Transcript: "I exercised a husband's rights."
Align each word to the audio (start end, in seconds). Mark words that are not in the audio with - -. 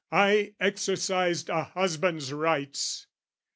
"I 0.11 0.55
exercised 0.59 1.47
a 1.49 1.63
husband's 1.65 2.33
rights." 2.33 3.05